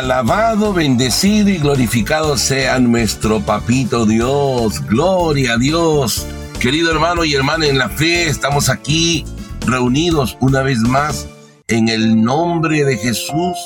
[0.00, 4.80] Alabado, bendecido y glorificado sea nuestro papito Dios.
[4.86, 6.26] Gloria a Dios.
[6.58, 9.26] Querido hermano y hermana en la fe, estamos aquí
[9.66, 11.28] reunidos una vez más
[11.68, 13.58] en el nombre de Jesús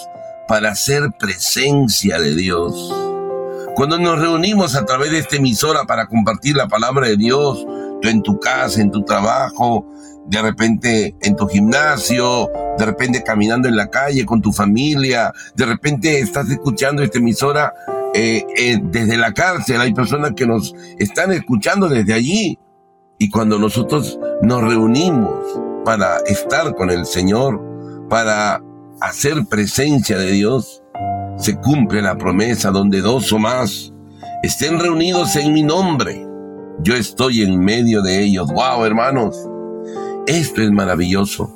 [0.48, 2.92] para hacer presencia de Dios.
[3.76, 7.64] Cuando nos reunimos a través de esta emisora para compartir la palabra de Dios,
[8.10, 9.86] en tu casa, en tu trabajo,
[10.26, 15.66] de repente en tu gimnasio, de repente caminando en la calle con tu familia, de
[15.66, 17.72] repente estás escuchando esta emisora
[18.14, 22.58] eh, eh, desde la cárcel, hay personas que nos están escuchando desde allí.
[23.18, 25.44] Y cuando nosotros nos reunimos
[25.84, 27.60] para estar con el Señor,
[28.08, 28.62] para
[29.00, 30.82] hacer presencia de Dios,
[31.36, 33.92] se cumple la promesa donde dos o más
[34.42, 36.23] estén reunidos en mi nombre.
[36.80, 38.50] Yo estoy en medio de ellos.
[38.52, 39.36] ¡Wow, hermanos!
[40.26, 41.50] Esto es maravilloso.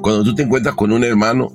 [0.00, 1.50] Cuando tú te encuentras con un hermano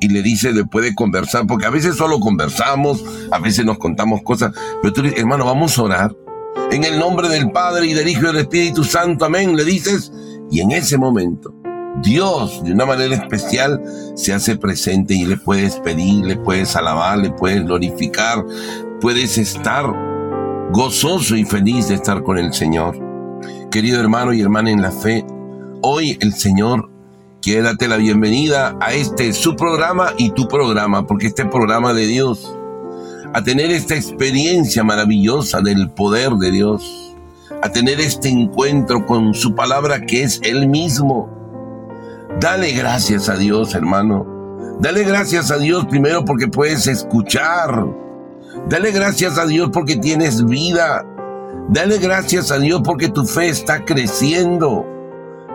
[0.00, 4.22] y le dices, le puede conversar, porque a veces solo conversamos, a veces nos contamos
[4.22, 6.16] cosas, pero tú le dices, hermano, vamos a orar.
[6.70, 10.12] En el nombre del Padre y del Hijo y del Espíritu Santo, amén, le dices,
[10.50, 11.54] y en ese momento,
[12.02, 13.80] Dios, de una manera especial,
[14.14, 18.44] se hace presente y le puedes pedir, le puedes alabar, le puedes glorificar,
[19.00, 19.86] puedes estar
[20.72, 22.98] gozoso y feliz de estar con el Señor.
[23.70, 25.24] Querido hermano y hermana en la fe,
[25.82, 26.90] hoy el Señor
[27.40, 32.06] quiere darte la bienvenida a este su programa y tu programa, porque este programa de
[32.06, 32.56] Dios,
[33.32, 37.14] a tener esta experiencia maravillosa del poder de Dios,
[37.62, 41.30] a tener este encuentro con su palabra que es Él mismo.
[42.40, 44.26] Dale gracias a Dios, hermano.
[44.80, 48.05] Dale gracias a Dios primero porque puedes escuchar.
[48.68, 51.06] Dale gracias a Dios porque tienes vida.
[51.68, 54.84] Dale gracias a Dios porque tu fe está creciendo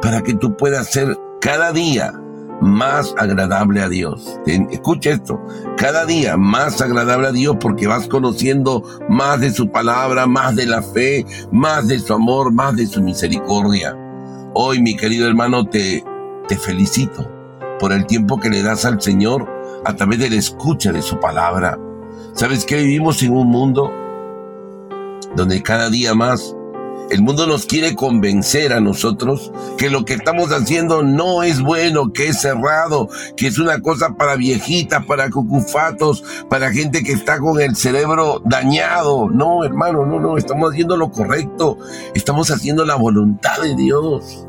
[0.02, 2.14] para que tú puedas ser cada día
[2.62, 4.40] más agradable a Dios.
[4.46, 5.44] Escucha esto,
[5.76, 10.68] cada día más agradable a Dios porque vas conociendo más de su palabra, más de
[10.68, 13.94] la fe, más de su amor, más de su misericordia.
[14.54, 16.02] Hoy, mi querido hermano, te,
[16.48, 17.30] te felicito
[17.78, 19.50] por el tiempo que le das al Señor
[19.84, 21.78] a través de la escucha de su palabra.
[22.34, 23.92] ¿Sabes que vivimos en un mundo
[25.36, 26.56] donde cada día más
[27.12, 32.14] el mundo nos quiere convencer a nosotros que lo que estamos haciendo no es bueno,
[32.14, 37.38] que es cerrado, que es una cosa para viejitas, para cucufatos, para gente que está
[37.40, 39.30] con el cerebro dañado.
[39.30, 41.78] No, hermano, no, no, estamos haciendo lo correcto,
[42.16, 44.48] estamos haciendo la voluntad de Dios.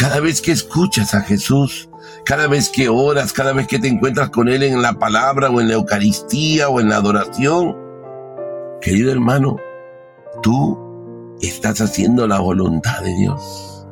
[0.00, 1.90] Cada vez que escuchas a Jesús,
[2.24, 5.60] cada vez que oras, cada vez que te encuentras con Él en la palabra o
[5.60, 7.76] en la Eucaristía o en la adoración,
[8.80, 9.58] querido hermano,
[10.42, 13.86] tú estás haciendo la voluntad de Dios.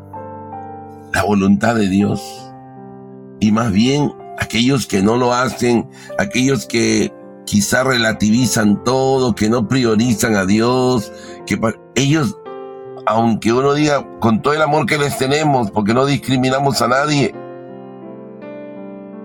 [1.12, 2.22] La voluntad de Dios.
[3.38, 7.12] Y más bien aquellos que no lo hacen, aquellos que
[7.44, 11.12] quizá relativizan todo, que no priorizan a Dios,
[11.44, 11.60] que
[11.96, 12.34] ellos,
[13.08, 17.34] aunque uno diga con todo el amor que les tenemos, porque no discriminamos a nadie,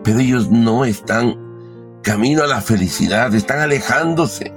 [0.04, 1.38] pero ellos no están
[2.02, 4.54] camino a la felicidad, están alejándose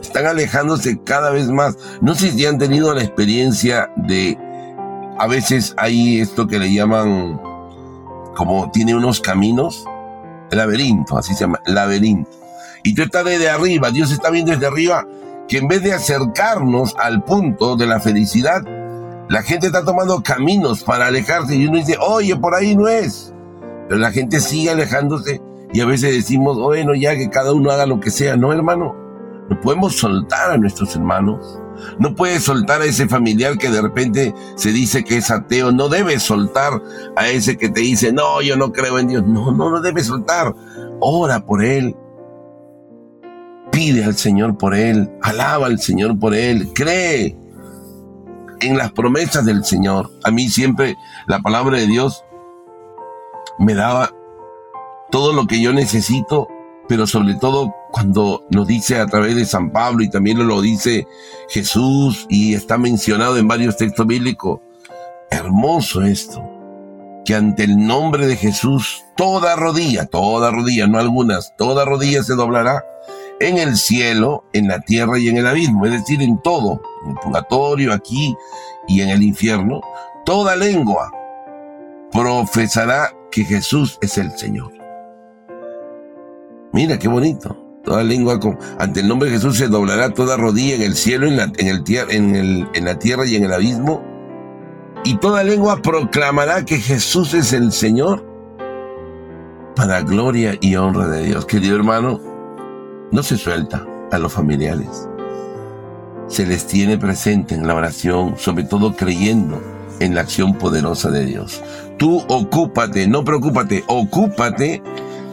[0.00, 1.76] están alejándose cada vez más.
[2.00, 4.38] No sé si han tenido la experiencia de,
[5.18, 7.40] a veces hay esto que le llaman,
[8.36, 9.84] como tiene unos caminos,
[10.50, 12.30] laberinto, así se llama, laberinto.
[12.82, 15.06] Y tú estás desde arriba, Dios está viendo desde arriba,
[15.48, 18.62] que en vez de acercarnos al punto de la felicidad,
[19.28, 23.34] la gente está tomando caminos para alejarse y uno dice, oye, por ahí no es.
[23.88, 25.40] Pero la gente sigue alejándose
[25.72, 28.36] y a veces decimos, bueno, ya que cada uno haga lo que sea.
[28.36, 28.94] No, hermano,
[29.50, 31.60] no podemos soltar a nuestros hermanos.
[31.98, 35.72] No puedes soltar a ese familiar que de repente se dice que es ateo.
[35.72, 36.80] No debes soltar
[37.16, 39.24] a ese que te dice, no, yo no creo en Dios.
[39.26, 40.54] No, no, no debes soltar.
[41.00, 41.96] Ora por él.
[43.74, 45.10] Pide al Señor por él.
[45.22, 46.72] Alaba al Señor por él.
[46.74, 47.36] Cree
[48.60, 50.10] en las promesas del Señor.
[50.24, 50.96] A mí siempre
[51.26, 52.24] la palabra de Dios
[53.58, 54.10] me daba
[55.10, 56.48] todo lo que yo necesito
[56.88, 61.06] pero sobre todo cuando nos dice a través de San Pablo y también lo dice
[61.48, 64.60] Jesús y está mencionado en varios textos bíblicos.
[65.30, 66.42] Hermoso esto,
[67.24, 72.34] que ante el nombre de Jesús toda rodilla, toda rodilla, no algunas, toda rodilla se
[72.34, 72.84] doblará
[73.40, 77.10] en el cielo, en la tierra y en el abismo, es decir, en todo, en
[77.10, 78.36] el purgatorio, aquí
[78.88, 79.80] y en el infierno,
[80.24, 81.12] toda lengua
[82.12, 84.72] profesará que Jesús es el Señor.
[86.72, 87.56] Mira qué bonito.
[87.84, 88.40] Toda lengua
[88.78, 91.68] ante el nombre de Jesús se doblará toda rodilla en el cielo, en la, en,
[91.68, 94.02] el, en, el, en la tierra y en el abismo.
[95.04, 98.24] Y toda lengua proclamará que Jesús es el Señor.
[99.76, 101.46] para gloria y honra de Dios.
[101.46, 102.20] Querido hermano,
[103.14, 105.08] no se suelta a los familiares.
[106.26, 109.62] Se les tiene presente en la oración, sobre todo creyendo
[110.00, 111.62] en la acción poderosa de Dios.
[111.96, 114.82] Tú ocúpate, no preocúpate, ocúpate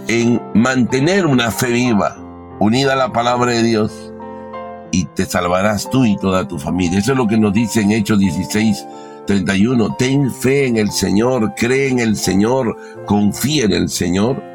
[0.07, 2.17] en mantener una fe viva,
[2.59, 4.13] unida a la palabra de Dios,
[4.91, 6.99] y te salvarás tú y toda tu familia.
[6.99, 8.85] Eso es lo que nos dice en Hechos 16,
[9.25, 9.95] 31.
[9.97, 14.50] Ten fe en el Señor, cree en el Señor, confía en el Señor,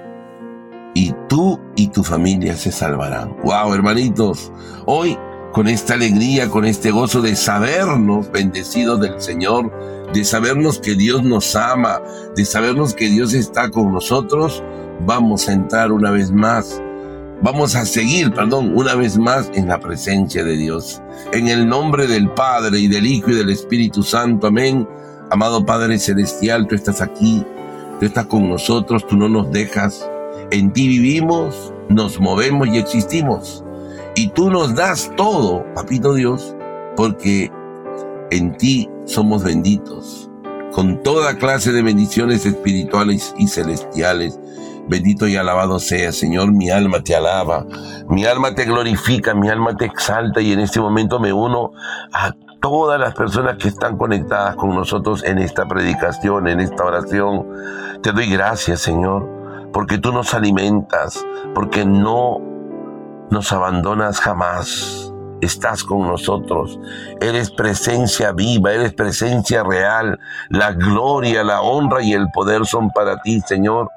[0.96, 3.37] y tú y tu familia se salvarán.
[3.44, 4.50] Wow, hermanitos,
[4.87, 5.19] hoy
[5.52, 9.70] con esta alegría, con este gozo de sabernos bendecidos del Señor,
[10.14, 12.00] de sabernos que Dios nos ama,
[12.34, 14.64] de sabernos que Dios está con nosotros,
[15.04, 16.81] vamos a entrar una vez más,
[17.42, 21.02] vamos a seguir, perdón, una vez más en la presencia de Dios.
[21.34, 24.88] En el nombre del Padre y del Hijo y del Espíritu Santo, amén.
[25.31, 27.44] Amado Padre Celestial, tú estás aquí,
[28.00, 30.08] tú estás con nosotros, tú no nos dejas.
[30.50, 33.64] En ti vivimos, nos movemos y existimos.
[34.14, 36.56] Y tú nos das todo, papito Dios,
[36.96, 37.50] porque
[38.31, 40.31] en ti somos benditos,
[40.72, 44.38] con toda clase de bendiciones espirituales y celestiales.
[44.88, 47.66] Bendito y alabado sea, Señor, mi alma te alaba,
[48.08, 51.72] mi alma te glorifica, mi alma te exalta y en este momento me uno
[52.12, 52.32] a
[52.62, 57.46] todas las personas que están conectadas con nosotros en esta predicación, en esta oración.
[58.02, 59.28] Te doy gracias, Señor,
[59.76, 61.23] porque tú nos alimentas,
[61.55, 62.40] porque no
[63.31, 65.12] nos abandonas jamás.
[65.43, 66.81] Estás con nosotros.
[67.20, 70.19] Eres presencia viva, eres presencia real.
[70.49, 73.90] La gloria, la honra y el poder son para ti, Señor.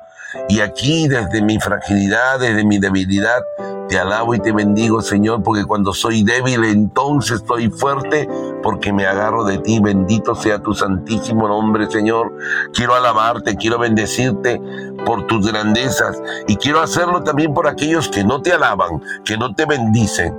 [0.49, 3.39] Y aquí desde mi fragilidad, desde mi debilidad,
[3.87, 8.27] te alabo y te bendigo, Señor, porque cuando soy débil, entonces estoy fuerte,
[8.61, 9.79] porque me agarro de ti.
[9.79, 12.33] Bendito sea tu santísimo nombre, Señor.
[12.73, 14.61] Quiero alabarte, quiero bendecirte
[15.05, 19.53] por tus grandezas y quiero hacerlo también por aquellos que no te alaban, que no
[19.55, 20.35] te bendicen,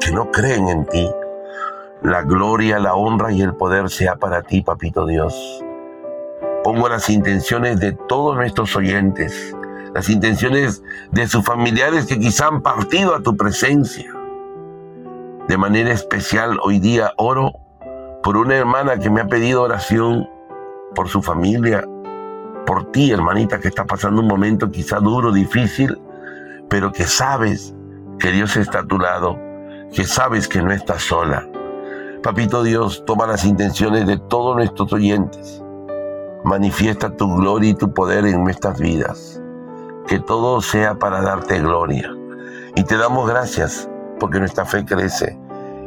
[0.00, 1.08] que no creen en ti.
[2.02, 5.64] La gloria, la honra y el poder sea para ti, Papito Dios
[6.68, 9.56] pongo las intenciones de todos nuestros oyentes,
[9.94, 14.12] las intenciones de sus familiares que quizá han partido a tu presencia.
[15.48, 17.52] De manera especial hoy día oro
[18.22, 20.28] por una hermana que me ha pedido oración
[20.94, 21.86] por su familia,
[22.68, 25.98] por ti, hermanita, que está pasando un momento quizá duro, difícil,
[26.68, 27.74] pero que sabes
[28.18, 29.38] que Dios está a tu lado,
[29.94, 31.48] que sabes que no estás sola.
[32.22, 35.62] Papito Dios, toma las intenciones de todos nuestros oyentes
[36.44, 39.40] Manifiesta tu gloria y tu poder en nuestras vidas.
[40.06, 42.14] Que todo sea para darte gloria.
[42.76, 43.88] Y te damos gracias
[44.20, 45.38] porque nuestra fe crece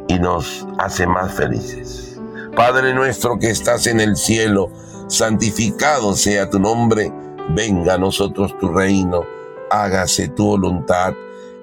[0.08, 2.20] y nos hace más felices.
[2.54, 4.70] Padre nuestro que estás en el cielo,
[5.12, 7.12] santificado sea tu nombre,
[7.50, 9.24] venga a nosotros tu reino,
[9.70, 11.14] hágase tu voluntad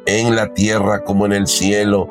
[0.05, 2.07] en la tierra como en el cielo.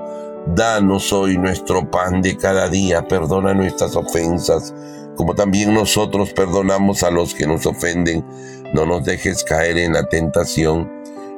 [0.55, 4.75] Danos hoy nuestro pan de cada día, perdona nuestras ofensas
[5.19, 8.25] como también nosotros perdonamos a los que nos ofenden.
[8.73, 10.89] No nos dejes caer en la tentación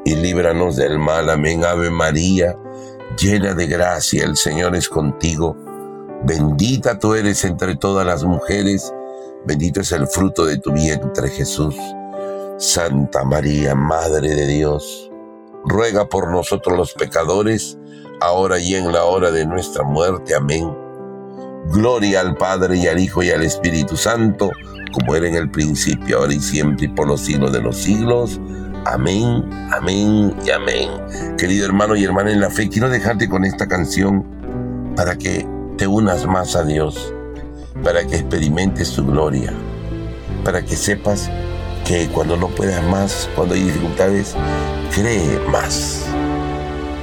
[0.05, 1.31] y líbranos del mal.
[1.31, 2.55] Amén, Ave María,
[3.19, 5.57] llena de gracia, el Señor es contigo.
[6.25, 8.93] Bendita tú eres entre todas las mujeres,
[9.47, 11.77] bendito es el fruto de tu vientre Jesús.
[12.59, 15.11] Santa María, Madre de Dios,
[15.65, 17.79] ruega por nosotros los pecadores,
[18.21, 20.35] ahora y en la hora de nuestra muerte.
[20.35, 20.71] Amén.
[21.73, 24.51] Gloria al Padre y al Hijo y al Espíritu Santo,
[24.93, 28.41] como era en el principio, ahora y siempre y por los siglos de los siglos.
[28.87, 30.91] Amén, amén y amén.
[31.37, 34.25] Querido hermano y hermana en la fe, quiero dejarte con esta canción
[34.97, 37.15] para que te unas más a Dios,
[37.83, 39.53] para que experimentes su gloria,
[40.45, 41.31] para que sepas
[41.85, 44.35] que cuando no puedas más, cuando hay dificultades,
[44.95, 46.07] cree más.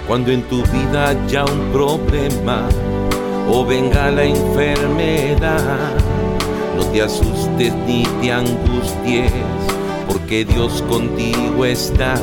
[0.07, 2.69] Cuando en tu vida haya un problema,
[3.50, 5.93] o venga la enfermedad.
[6.75, 9.31] No te asustes ni te angusties,
[10.07, 12.15] porque Dios contigo está.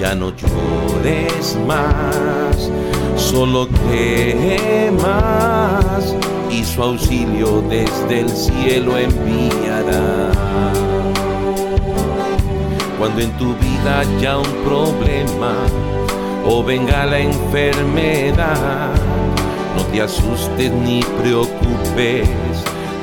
[0.00, 2.70] Ya no llores más,
[3.30, 3.66] solo
[5.02, 6.14] más
[6.50, 10.30] y su auxilio desde el cielo enviará.
[12.98, 15.54] Cuando en tu vida haya un problema
[16.46, 18.92] o venga la enfermedad,
[19.76, 22.28] no te asustes ni preocupes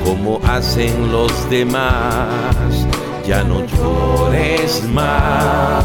[0.04, 2.86] como hacen los demás.
[3.26, 5.84] Ya no llores más,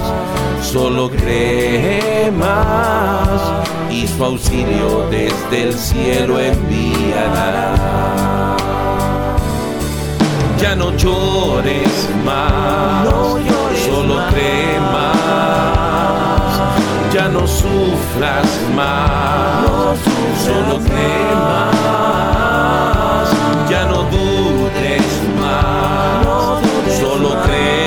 [0.62, 3.42] solo cree más
[3.92, 7.76] y su auxilio desde el cielo enviará.
[10.60, 13.08] ya no llores más,
[13.86, 16.60] solo cree más,
[17.14, 19.98] ya no sufras más,
[20.44, 23.28] solo cree más,
[23.70, 24.37] ya no dudes
[27.20, 27.87] más, solo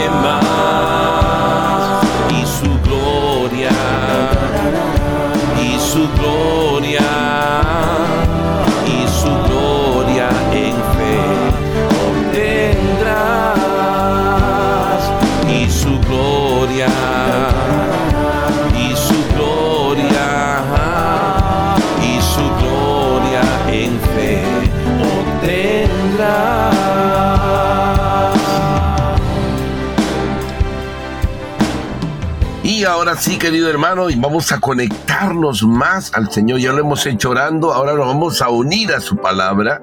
[33.11, 36.61] ahora sí, querido hermano, y vamos a conectarnos más al Señor.
[36.61, 39.83] Ya lo hemos hecho orando, ahora nos vamos a unir a su palabra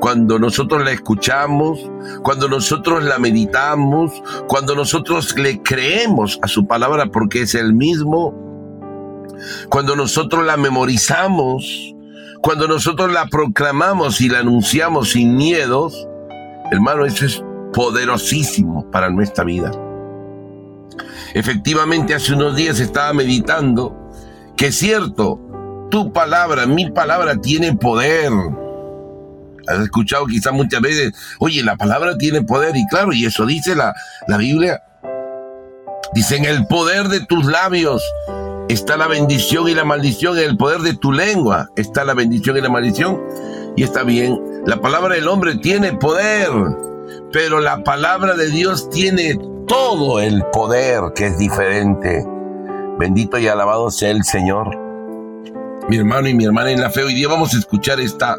[0.00, 1.78] cuando nosotros la escuchamos,
[2.24, 4.10] cuando nosotros la meditamos,
[4.48, 8.34] cuando nosotros le creemos a su palabra porque es el mismo,
[9.68, 11.94] cuando nosotros la memorizamos,
[12.42, 16.08] cuando nosotros la proclamamos y la anunciamos sin miedos,
[16.72, 19.70] hermano, eso es poderosísimo para nuestra vida.
[21.34, 23.96] Efectivamente, hace unos días estaba meditando
[24.56, 25.40] que es cierto,
[25.90, 28.30] tu palabra, mi palabra tiene poder
[29.70, 33.74] Has escuchado quizás muchas veces, oye, la palabra tiene poder y claro, y eso dice
[33.74, 33.94] la,
[34.26, 34.82] la Biblia.
[36.12, 38.02] Dice, en el poder de tus labios
[38.68, 42.56] está la bendición y la maldición, en el poder de tu lengua está la bendición
[42.56, 43.20] y la maldición.
[43.76, 46.50] Y está bien, la palabra del hombre tiene poder,
[47.32, 49.38] pero la palabra de Dios tiene
[49.70, 52.26] todo el poder que es diferente.
[52.98, 54.76] Bendito y alabado sea el Señor.
[55.88, 58.36] Mi hermano y mi hermana en la fe, hoy día vamos a escuchar esta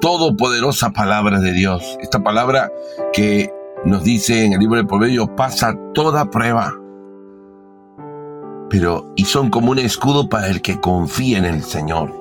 [0.00, 1.98] todopoderosa palabra de Dios.
[2.00, 2.72] Esta palabra
[3.12, 3.52] que
[3.84, 6.72] nos dice en el libro de Proverbios, pasa toda prueba.
[8.70, 12.14] Pero, y son como un escudo para el que confía en el Señor.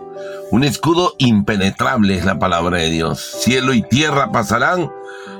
[0.51, 3.37] Un escudo impenetrable es la palabra de Dios.
[3.39, 4.91] Cielo y tierra pasarán,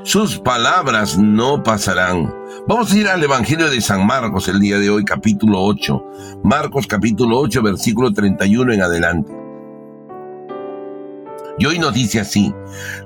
[0.05, 2.31] sus palabras no pasarán.
[2.67, 6.41] Vamos a ir al Evangelio de San Marcos el día de hoy, capítulo 8.
[6.43, 9.35] Marcos capítulo 8, versículo 31 en adelante.
[11.57, 12.53] Y hoy nos dice así,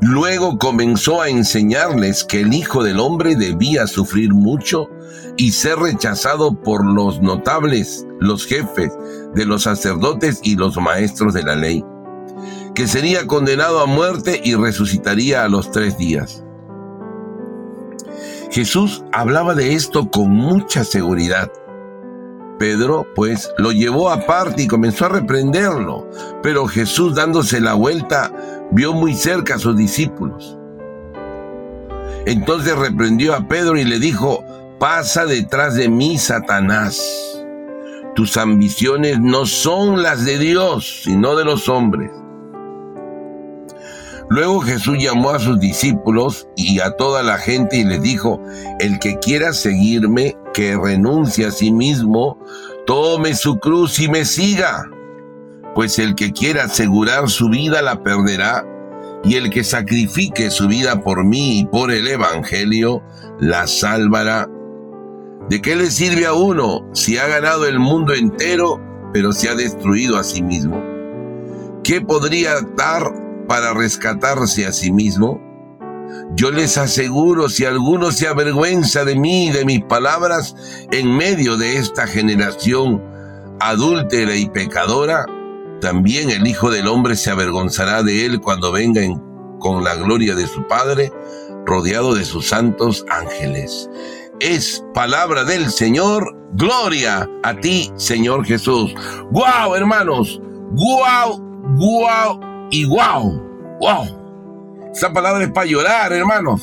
[0.01, 4.89] luego comenzó a enseñarles que el Hijo del Hombre debía sufrir mucho
[5.37, 8.91] y ser rechazado por los notables, los jefes
[9.35, 11.81] de los sacerdotes y los maestros de la ley,
[12.75, 16.43] que sería condenado a muerte y resucitaría a los tres días.
[18.49, 21.51] Jesús hablaba de esto con mucha seguridad
[22.59, 26.07] Pedro, pues, lo llevó aparte y comenzó a reprenderlo.
[26.43, 28.31] Pero Jesús, dándose la vuelta,
[28.71, 30.57] vio muy cerca a sus discípulos.
[32.25, 34.43] Entonces reprendió a Pedro y le dijo,
[34.77, 37.01] pasa detrás de mí, Satanás.
[38.13, 42.11] Tus ambiciones no son las de Dios, sino de los hombres.
[44.29, 48.39] Luego Jesús llamó a sus discípulos y a toda la gente y les dijo,
[48.79, 52.39] el que quiera seguirme, que renuncie a sí mismo,
[52.86, 54.88] tome su cruz y me siga.
[55.74, 58.65] Pues el que quiera asegurar su vida la perderá,
[59.24, 63.01] y el que sacrifique su vida por mí y por el Evangelio,
[63.39, 64.48] la salvará.
[65.50, 68.79] ¿De qué le sirve a uno si ha ganado el mundo entero,
[69.12, 70.79] pero se ha destruido a sí mismo?
[71.83, 73.12] ¿Qué podría dar
[73.49, 75.41] para rescatarse a sí mismo?
[76.35, 80.55] Yo les aseguro, si alguno se avergüenza de mí y de mis palabras
[80.91, 83.03] en medio de esta generación
[83.59, 85.25] adúltera y pecadora,
[85.81, 89.01] también el Hijo del Hombre se avergonzará de él cuando venga
[89.59, 91.11] con la gloria de su Padre,
[91.65, 93.89] rodeado de sus santos ángeles.
[94.39, 98.93] Es palabra del Señor, gloria a ti, Señor Jesús.
[99.31, 100.39] ¡Guau, hermanos!
[100.71, 101.41] ¡Guau,
[101.77, 102.48] guau!
[102.71, 104.89] Y wow, wow.
[104.93, 106.61] Esta palabra es para llorar, hermanos.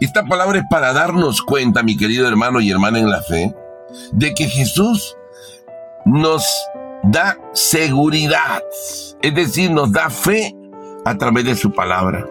[0.00, 3.54] Esta palabra es para darnos cuenta, mi querido hermano y hermana en la fe,
[4.12, 5.16] de que Jesús
[6.04, 6.44] nos
[7.02, 8.62] da seguridad,
[9.22, 10.54] es decir, nos da fe
[11.04, 12.26] a través de su palabra.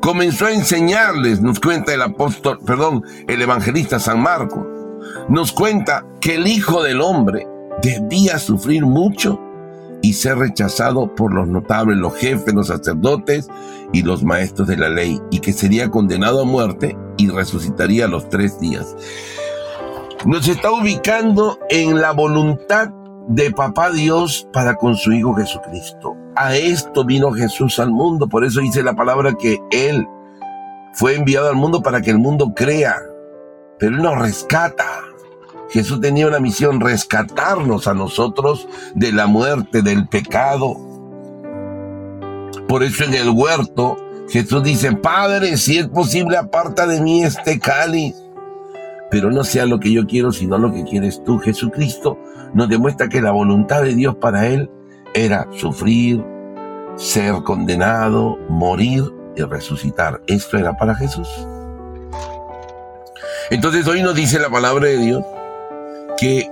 [0.00, 4.66] Comenzó a enseñarles, nos cuenta el apóstol, perdón, el evangelista San Marcos,
[5.28, 7.46] nos cuenta que el Hijo del Hombre
[7.82, 9.38] debía sufrir mucho
[10.02, 13.48] y ser rechazado por los notables, los jefes, los sacerdotes
[13.92, 18.08] y los maestros de la ley, y que sería condenado a muerte y resucitaría a
[18.08, 18.94] los tres días.
[20.26, 22.90] Nos está ubicando en la voluntad
[23.28, 26.16] de Papá Dios para con su Hijo Jesucristo.
[26.34, 30.06] A esto vino Jesús al mundo, por eso dice la palabra que Él
[30.92, 32.96] fue enviado al mundo para que el mundo crea,
[33.78, 34.84] pero Él nos rescata.
[35.72, 40.76] Jesús tenía una misión, rescatarnos a nosotros de la muerte, del pecado.
[42.68, 43.96] Por eso en el huerto
[44.28, 48.14] Jesús dice, Padre, si es posible, aparta de mí este cáliz.
[49.10, 51.38] Pero no sea lo que yo quiero, sino lo que quieres tú.
[51.38, 52.18] Jesucristo
[52.52, 54.70] nos demuestra que la voluntad de Dios para Él
[55.14, 56.22] era sufrir,
[56.96, 59.04] ser condenado, morir
[59.36, 60.20] y resucitar.
[60.26, 61.28] Esto era para Jesús.
[63.50, 65.24] Entonces hoy nos dice la palabra de Dios
[66.18, 66.50] que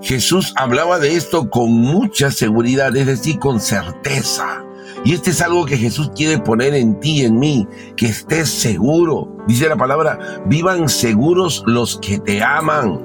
[0.00, 4.64] Jesús hablaba de esto con mucha seguridad, es decir, con certeza.
[5.04, 9.36] Y este es algo que Jesús quiere poner en ti en mí, que estés seguro.
[9.46, 13.00] Dice la palabra, vivan seguros los que te aman.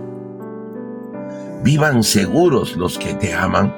[1.64, 3.74] Vivan seguros los que te aman.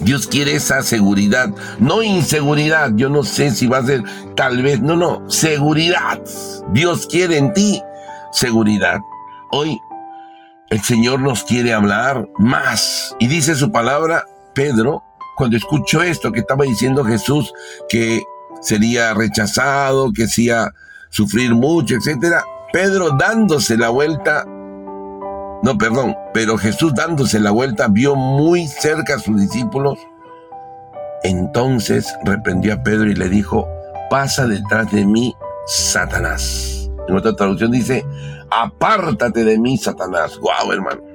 [0.00, 2.90] Dios quiere esa seguridad, no inseguridad.
[2.94, 4.02] Yo no sé si va a ser
[4.34, 6.20] tal vez, no, no, seguridad.
[6.72, 7.80] Dios quiere en ti
[8.32, 9.00] seguridad.
[9.52, 9.80] Hoy
[10.70, 13.16] el Señor nos quiere hablar más.
[13.18, 15.02] Y dice su palabra, Pedro,
[15.36, 17.52] cuando escuchó esto que estaba diciendo Jesús,
[17.88, 18.22] que
[18.60, 20.72] sería rechazado, que hacía
[21.08, 28.14] sufrir mucho, etcétera, Pedro dándose la vuelta, no, perdón, pero Jesús dándose la vuelta vio
[28.14, 29.98] muy cerca a sus discípulos.
[31.24, 33.66] Entonces reprendió a Pedro y le dijo,
[34.08, 35.34] pasa detrás de mí,
[35.66, 36.79] Satanás.
[37.10, 38.06] En otra traducción dice,
[38.50, 40.38] apártate de mí, Satanás.
[40.38, 41.10] Guau, hermano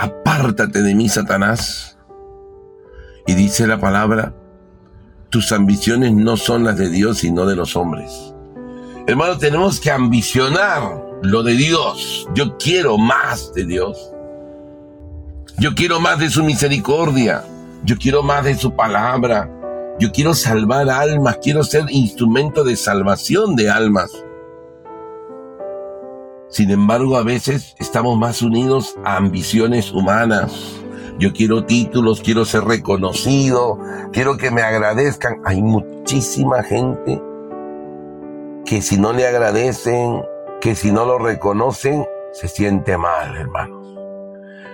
[0.00, 1.98] apártate de mí, Satanás.
[3.26, 4.34] Y dice la palabra,
[5.28, 8.34] tus ambiciones no son las de Dios, sino de los hombres.
[9.06, 10.82] Hermano, tenemos que ambicionar
[11.22, 12.26] lo de Dios.
[12.34, 14.12] Yo quiero más de Dios.
[15.58, 17.44] Yo quiero más de su misericordia.
[17.84, 19.50] Yo quiero más de su palabra.
[20.00, 21.38] Yo quiero salvar almas.
[21.42, 24.10] Quiero ser instrumento de salvación de almas.
[26.48, 30.80] Sin embargo, a veces estamos más unidos a ambiciones humanas.
[31.18, 33.78] Yo quiero títulos, quiero ser reconocido,
[34.10, 35.42] quiero que me agradezcan.
[35.44, 37.22] Hay muchísima gente
[38.64, 40.22] que si no le agradecen,
[40.62, 43.86] que si no lo reconocen, se siente mal, hermanos.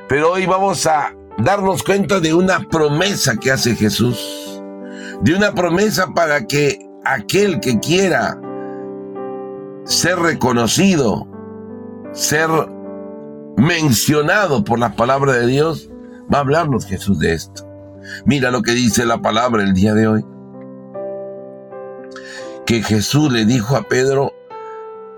[0.09, 4.46] Pero hoy vamos a darnos cuenta de una promesa que hace Jesús.
[5.23, 8.39] De una promesa para que aquel que quiera
[9.85, 11.27] ser reconocido,
[12.13, 12.49] ser
[13.57, 15.91] mencionado por las palabras de Dios,
[16.33, 17.67] va a hablarnos Jesús de esto.
[18.25, 20.25] Mira lo que dice la palabra el día de hoy.
[22.67, 24.33] Que Jesús le dijo a Pedro,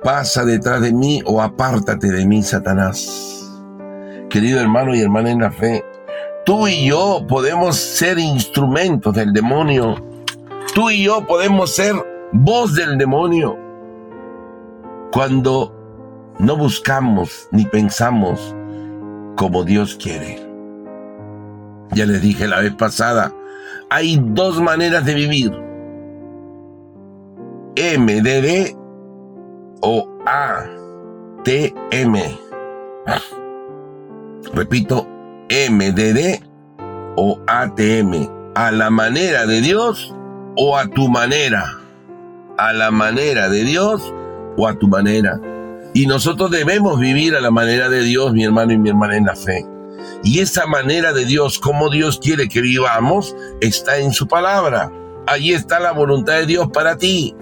[0.03, 3.35] pasa detrás de mí o apártate de mí, Satanás.
[4.29, 5.85] Querido hermano y hermana en la fe,
[6.49, 9.97] tú y yo podemos ser instrumentos del demonio.
[10.75, 11.95] Tú y yo podemos ser
[12.33, 13.55] voz del demonio.
[15.13, 15.75] Cuando
[16.39, 18.57] no buscamos ni pensamos
[19.37, 20.43] como Dios quiere.
[21.93, 23.31] Ya les dije la vez pasada,
[23.91, 25.51] hay dos maneras de vivir.
[27.77, 28.75] MDD
[29.83, 32.17] o ATM.
[34.55, 35.18] Repito,
[35.51, 36.43] MDD
[37.17, 38.29] o ATM.
[38.55, 40.15] A la manera de Dios
[40.57, 41.65] o a tu manera.
[42.59, 44.13] A la manera de Dios
[44.57, 45.41] o a tu manera.
[45.95, 49.25] Y nosotros debemos vivir a la manera de Dios, mi hermano y mi hermana en
[49.25, 49.65] la fe.
[50.23, 54.93] Y esa manera de Dios, como Dios quiere que vivamos, está en su palabra.
[55.27, 57.35] Allí está la voluntad de Dios para ti.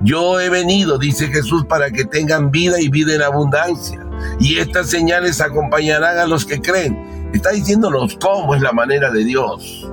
[0.00, 4.04] Yo he venido, dice Jesús, para que tengan vida y vida en abundancia.
[4.40, 7.23] Y estas señales acompañarán a los que creen.
[7.34, 9.90] Está diciéndonos cómo es la manera de Dios.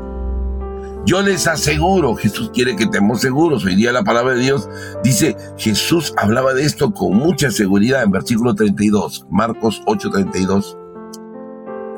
[1.08, 3.65] Yo les aseguro, Jesús quiere que estemos seguros.
[3.65, 4.69] Hoy día la palabra de Dios
[5.04, 10.77] dice, Jesús hablaba de esto con mucha seguridad en versículo 32, Marcos 8:32.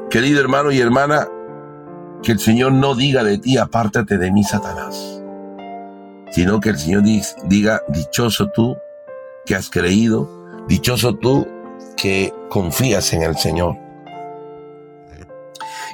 [0.10, 1.27] Querido hermano y hermana,
[2.23, 5.21] que el Señor no diga de ti, apártate de mí, Satanás,
[6.32, 7.03] sino que el Señor
[7.49, 8.77] diga, dichoso tú
[9.45, 10.29] que has creído,
[10.69, 11.45] dichoso tú
[11.97, 13.83] que confías en el Señor.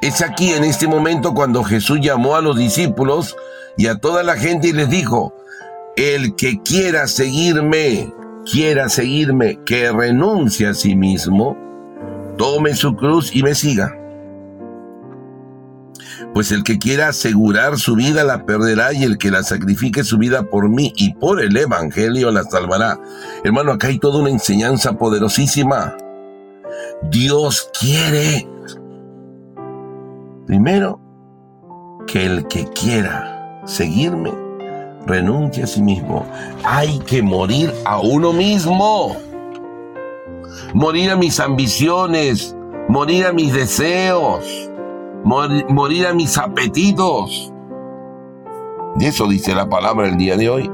[0.02, 3.36] Es aquí en este momento cuando Jesús llamó a los discípulos
[3.78, 5.36] y a toda la gente y les dijo,
[5.98, 8.14] el que quiera seguirme,
[8.50, 11.58] quiera seguirme, que renuncie a sí mismo,
[12.38, 13.94] tome su cruz y me siga.
[16.34, 20.18] Pues el que quiera asegurar su vida la perderá y el que la sacrifique su
[20.18, 23.00] vida por mí y por el Evangelio la salvará.
[23.44, 25.98] Hermano, acá hay toda una enseñanza poderosísima.
[27.10, 28.48] Dios quiere
[30.50, 31.00] Primero,
[32.08, 34.32] que el que quiera seguirme
[35.06, 36.26] renuncie a sí mismo.
[36.64, 39.16] Hay que morir a uno mismo.
[40.74, 42.56] Morir a mis ambiciones,
[42.88, 44.72] morir a mis deseos,
[45.24, 47.54] morir, a mis apetitos.
[49.00, 50.72] Y eso dice la palabra el día de hoy.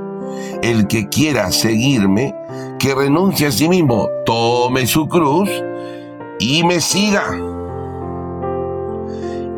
[0.63, 2.33] El que quiera seguirme,
[2.79, 5.49] que renuncie a sí mismo, tome su cruz
[6.39, 7.54] y me siga.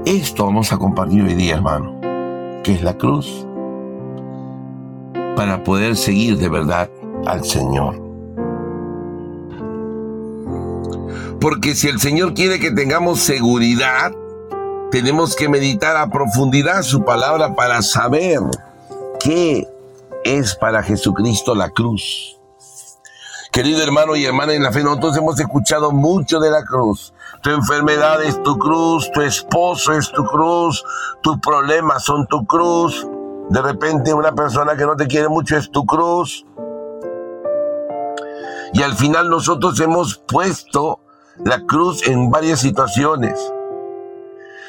[0.08, 2.00] Esto vamos a compartir hoy día, hermano,
[2.64, 3.46] que es la cruz,
[5.36, 6.90] para poder seguir de verdad
[7.26, 8.02] al Señor.
[11.42, 14.14] Porque si el Señor quiere que tengamos seguridad,
[14.92, 18.40] tenemos que meditar a profundidad su palabra para saber
[19.20, 19.68] qué
[20.24, 22.40] es para Jesucristo la cruz.
[23.52, 27.12] Querido hermano y hermana en la fe, nosotros hemos escuchado mucho de la cruz.
[27.42, 30.84] Tu enfermedad es tu cruz, tu esposo es tu cruz,
[31.22, 33.08] tus problemas son tu cruz.
[33.50, 36.46] De repente una persona que no te quiere mucho es tu cruz.
[38.74, 41.00] Y al final nosotros hemos puesto
[41.44, 43.40] la cruz en varias situaciones.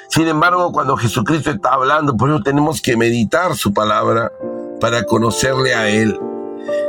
[0.09, 4.33] Sin embargo, cuando Jesucristo está hablando, por eso tenemos que meditar su palabra
[4.81, 6.18] para conocerle a Él.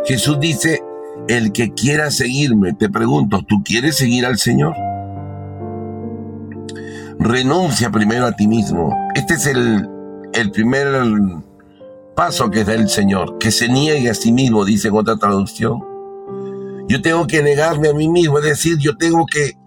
[0.05, 0.83] Jesús dice,
[1.27, 4.75] el que quiera seguirme, te pregunto, ¿tú quieres seguir al Señor?
[7.19, 8.95] Renuncia primero a ti mismo.
[9.13, 9.89] Este es el,
[10.31, 10.87] el primer
[12.15, 15.83] paso que da el Señor, que se niegue a sí mismo, dice en otra traducción.
[16.87, 19.57] Yo tengo que negarme a mí mismo, es decir, yo tengo que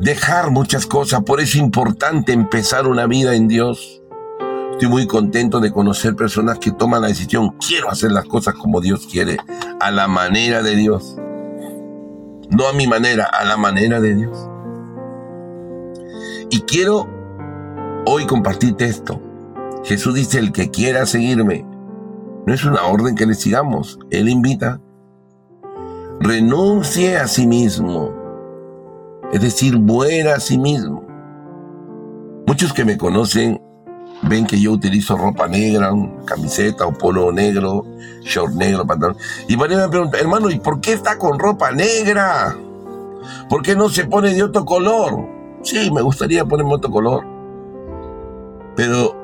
[0.00, 4.02] dejar muchas cosas, por eso es importante empezar una vida en Dios.
[4.72, 8.80] Estoy muy contento de conocer personas que toman la decisión, quiero hacer las cosas como
[8.80, 9.36] Dios quiere,
[9.78, 11.16] a la manera de Dios.
[12.50, 14.47] No a mi manera, a la manera de Dios.
[16.50, 17.06] Y quiero
[18.06, 19.20] hoy compartirte esto.
[19.84, 21.64] Jesús dice, el que quiera seguirme,
[22.46, 24.80] no es una orden que le sigamos, Él invita.
[26.20, 28.12] Renuncie a sí mismo,
[29.32, 31.06] es decir, muera a sí mismo.
[32.46, 33.60] Muchos que me conocen
[34.22, 35.92] ven que yo utilizo ropa negra,
[36.24, 37.84] camiseta o polo negro,
[38.22, 39.16] short negro, pantalón.
[39.48, 42.56] Y María me pregunta, hermano, ¿y por qué está con ropa negra?
[43.48, 45.37] ¿Por qué no se pone de otro color?
[45.62, 47.24] Sí, me gustaría ponerme otro color.
[48.76, 49.18] Pero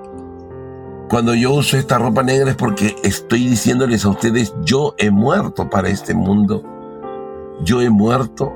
[1.09, 5.71] cuando yo uso esta ropa negra es porque estoy diciéndoles a ustedes, yo he muerto
[5.71, 6.63] para este mundo.
[7.63, 8.53] Yo he muerto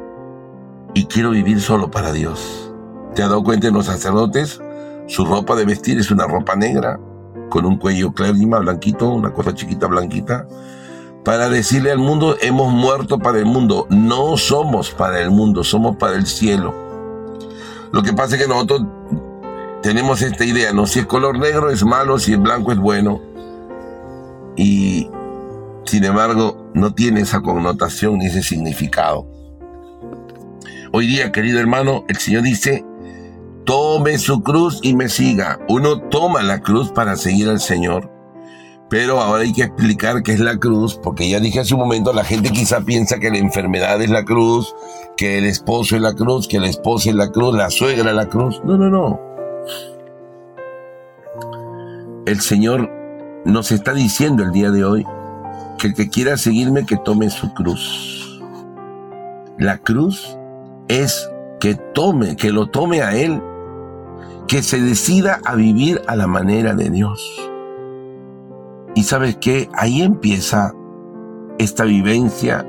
[0.94, 2.72] y quiero vivir solo para Dios.
[3.14, 4.60] ¿Te has dado cuenta en los sacerdotes?
[5.06, 6.98] Su ropa de vestir es una ropa negra,
[7.48, 10.46] con un cuello clérima blanquito, una cosa chiquita blanquita,
[11.24, 13.86] para decirle al mundo, hemos muerto para el mundo.
[13.90, 16.87] No somos para el mundo, somos para el cielo.
[17.92, 18.82] Lo que pasa es que nosotros
[19.82, 20.86] tenemos esta idea, ¿no?
[20.86, 23.20] Si es color negro es malo, si es blanco es bueno.
[24.56, 25.08] Y
[25.84, 29.26] sin embargo, no tiene esa connotación ni ese significado.
[30.92, 32.84] Hoy día, querido hermano, el Señor dice,
[33.64, 35.60] tome su cruz y me siga.
[35.68, 38.17] Uno toma la cruz para seguir al Señor.
[38.90, 42.12] Pero ahora hay que explicar qué es la cruz, porque ya dije hace un momento,
[42.12, 44.74] la gente quizá piensa que la enfermedad es la cruz,
[45.16, 48.16] que el esposo es la cruz, que la esposa es la cruz, la suegra es
[48.16, 48.62] la cruz.
[48.64, 49.20] No, no, no.
[52.26, 52.90] El Señor
[53.44, 55.06] nos está diciendo el día de hoy
[55.78, 58.40] que el que quiera seguirme, que tome su cruz.
[59.58, 60.36] La cruz
[60.88, 61.28] es
[61.60, 63.42] que tome, que lo tome a Él
[64.48, 67.47] que se decida a vivir a la manera de Dios.
[68.98, 70.74] Y sabes qué, ahí empieza
[71.58, 72.66] esta vivencia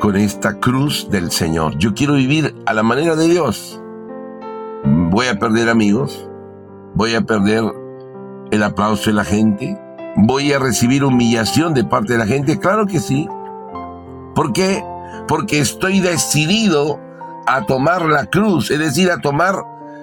[0.00, 1.78] con esta cruz del Señor.
[1.78, 3.80] Yo quiero vivir a la manera de Dios.
[4.82, 6.28] Voy a perder amigos,
[6.96, 7.62] voy a perder
[8.50, 9.80] el aplauso de la gente,
[10.16, 13.28] voy a recibir humillación de parte de la gente, claro que sí.
[14.34, 14.84] ¿Por qué?
[15.28, 16.98] Porque estoy decidido
[17.46, 19.62] a tomar la cruz, es decir, a tomar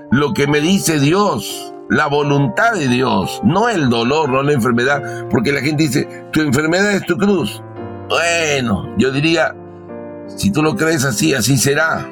[0.09, 5.27] lo que me dice Dios, la voluntad de Dios, no el dolor, no la enfermedad,
[5.29, 7.63] porque la gente dice, tu enfermedad es tu cruz.
[8.07, 9.55] Bueno, yo diría,
[10.27, 12.07] si tú lo crees así, así será.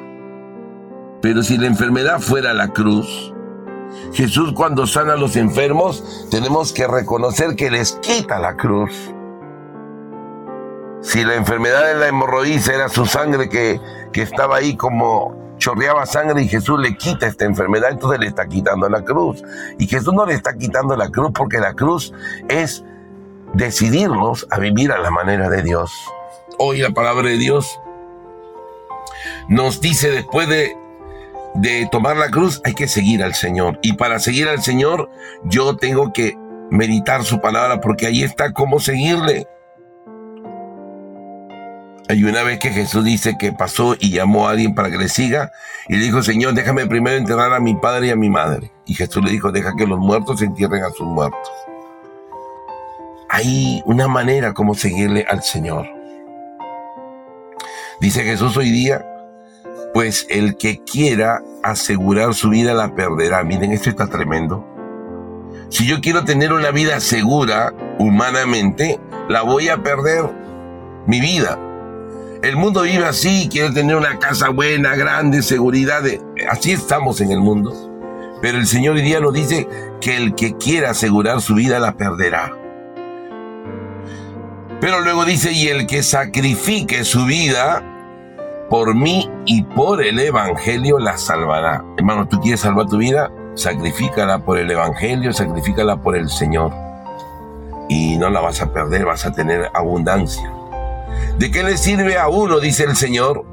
[1.22, 3.32] Pero si la enfermedad fuera la cruz,
[4.12, 9.14] Jesús cuando sana a los enfermos, tenemos que reconocer que les quita la cruz.
[11.00, 13.80] Si la enfermedad de la hemorroísa era su sangre que,
[14.12, 18.46] que estaba ahí como chorreaba sangre y Jesús le quita esta enfermedad, entonces le está
[18.46, 19.42] quitando la cruz.
[19.78, 22.12] Y Jesús no le está quitando la cruz porque la cruz
[22.48, 22.84] es
[23.54, 25.92] decidirnos a vivir a la manera de Dios.
[26.58, 27.78] Hoy la palabra de Dios
[29.48, 30.76] nos dice después de,
[31.54, 33.78] de tomar la cruz hay que seguir al Señor.
[33.82, 35.10] Y para seguir al Señor
[35.44, 36.36] yo tengo que
[36.70, 39.46] meditar su palabra, porque ahí está cómo seguirle.
[42.10, 45.10] Hay una vez que Jesús dice que pasó y llamó a alguien para que le
[45.10, 45.52] siga
[45.88, 48.72] y le dijo, Señor, déjame primero enterrar a mi padre y a mi madre.
[48.86, 51.50] Y Jesús le dijo, deja que los muertos entierren a sus muertos.
[53.28, 55.86] Hay una manera como seguirle al Señor.
[58.00, 59.04] Dice Jesús hoy día,
[59.92, 63.44] pues el que quiera asegurar su vida la perderá.
[63.44, 64.64] Miren, esto está tremendo.
[65.68, 70.24] Si yo quiero tener una vida segura humanamente, la voy a perder.
[71.06, 71.58] Mi vida.
[72.42, 76.02] El mundo vive así, quiere tener una casa buena, grande, seguridad.
[76.48, 77.74] Así estamos en el mundo.
[78.40, 79.68] Pero el Señor hoy día nos dice
[80.00, 82.56] que el que quiera asegurar su vida la perderá.
[84.80, 87.82] Pero luego dice, y el que sacrifique su vida
[88.70, 91.84] por mí y por el Evangelio la salvará.
[91.96, 93.32] Hermano, ¿tú quieres salvar tu vida?
[93.54, 96.72] Sacrifícala por el Evangelio, sacrifícala por el Señor.
[97.88, 100.52] Y no la vas a perder, vas a tener abundancia.
[101.38, 103.44] ¿De qué le sirve a uno, dice el Señor,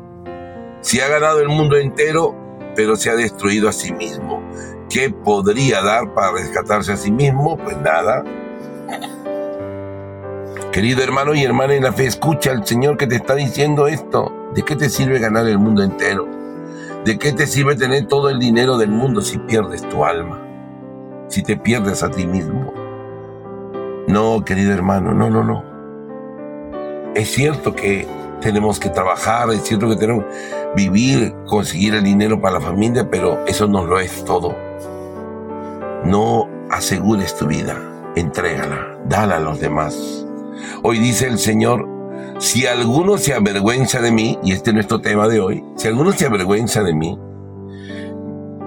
[0.82, 2.36] si ha ganado el mundo entero,
[2.76, 4.42] pero se ha destruido a sí mismo?
[4.90, 7.58] ¿Qué podría dar para rescatarse a sí mismo?
[7.58, 8.24] Pues nada.
[10.72, 14.34] Querido hermano y hermana en la fe, escucha al Señor que te está diciendo esto.
[14.56, 16.28] ¿De qué te sirve ganar el mundo entero?
[17.06, 20.42] ¿De qué te sirve tener todo el dinero del mundo si pierdes tu alma?
[21.28, 22.74] Si te pierdes a ti mismo.
[24.08, 25.75] No, querido hermano, no, no, no.
[27.16, 28.06] Es cierto que
[28.42, 33.10] tenemos que trabajar, es cierto que tenemos que vivir, conseguir el dinero para la familia,
[33.10, 34.54] pero eso no lo es todo.
[36.04, 37.82] No asegures tu vida,
[38.18, 40.28] entrégala, dala a los demás.
[40.84, 41.88] Hoy dice el Señor,
[42.40, 46.12] si alguno se avergüenza de mí, y este es nuestro tema de hoy, si alguno
[46.12, 47.18] se avergüenza de mí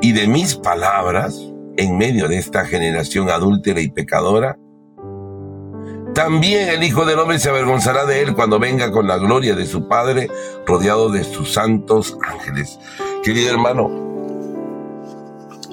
[0.01, 1.39] y de mis palabras
[1.77, 4.59] en medio de esta generación adúltera y pecadora,
[6.19, 9.67] también el Hijo del Hombre se avergonzará de él cuando venga con la gloria de
[9.67, 10.29] su Padre,
[10.67, 12.81] rodeado de sus santos ángeles.
[13.23, 13.89] Querido hermano,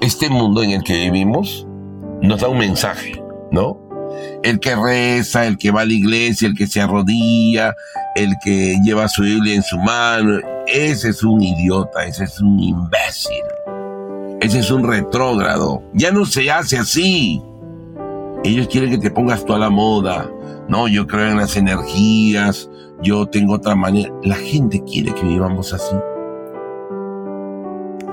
[0.02, 1.66] este mundo en el que vivimos
[2.22, 3.82] nos da un mensaje, ¿no?
[4.44, 7.74] el que reza, el que va a la iglesia, el que se arrodilla,
[8.16, 12.60] el que lleva su Biblia en su mano, ese es un idiota, ese es un
[12.60, 13.44] imbécil,
[14.42, 15.82] ese es un retrógrado.
[15.96, 17.42] Ya no se hace así.
[18.46, 20.30] Ellos quieren que te pongas tú a la moda.
[20.70, 22.70] No, yo creo en las energías,
[23.02, 24.14] yo tengo otra manera.
[24.22, 25.96] La gente quiere que vivamos así.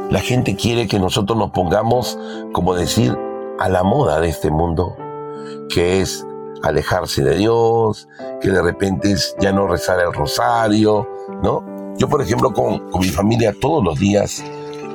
[0.09, 2.19] La gente quiere que nosotros nos pongamos,
[2.53, 3.15] como decir,
[3.59, 4.97] a la moda de este mundo
[5.69, 6.27] que es
[6.63, 8.09] alejarse de Dios,
[8.41, 11.07] que de repente es ya no rezar el rosario,
[11.43, 11.63] ¿no?
[11.99, 14.43] Yo, por ejemplo, con, con mi familia todos los días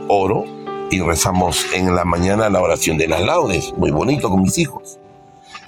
[0.07, 0.45] oro
[0.89, 4.97] y rezamos en la mañana la oración de las laudes, muy bonito con mis hijos.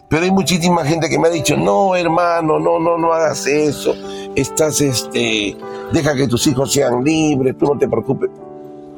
[0.10, 3.95] Pero hay muchísima gente que me ha dicho, no, hermano, no, no, no hagas eso.
[4.36, 5.56] Estás, este,
[5.93, 8.32] deja que tus hijos sean libres, tú no te preocupes.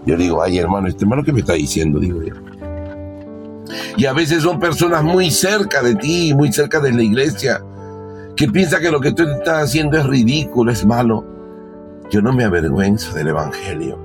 [0.05, 1.99] Yo digo, ay, hermano, este hermano, ¿qué me está diciendo?
[1.99, 2.33] Digo yo.
[3.97, 7.61] Y a veces son personas muy cerca de ti, muy cerca de la iglesia,
[8.37, 11.25] que piensan que lo que tú estás haciendo es ridículo, es malo.
[12.09, 13.99] Yo no me avergüenzo del Evangelio.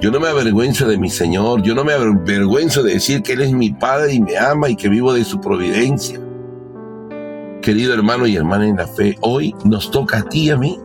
[0.00, 1.62] Yo no me avergüenzo de mi Señor.
[1.62, 4.76] Yo no me avergüenzo de decir que Él es mi Padre y me ama y
[4.76, 6.18] que vivo de su providencia.
[7.62, 10.78] Querido hermano y hermana en la fe, hoy nos toca a ti y a mí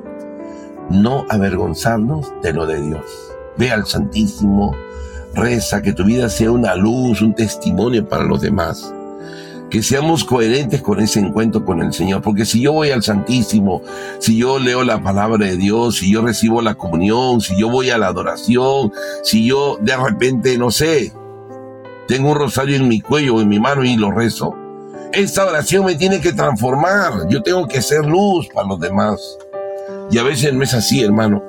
[0.89, 3.03] no avergonzarnos de lo de Dios.
[3.57, 4.75] Ve al Santísimo,
[5.36, 8.93] Reza que tu vida sea una luz, un testimonio para los demás.
[9.71, 12.21] Que seamos coherentes con ese encuentro con el Señor.
[12.21, 13.81] Porque si yo voy al Santísimo,
[14.19, 17.89] si yo leo la palabra de Dios, si yo recibo la comunión, si yo voy
[17.89, 18.91] a la adoración,
[19.23, 21.13] si yo de repente, no sé,
[22.07, 24.55] tengo un rosario en mi cuello o en mi mano y lo rezo,
[25.13, 29.38] esta oración me tiene que transformar, yo tengo que ser luz para los demás.
[30.12, 31.43] Y a veces no es así, hermano.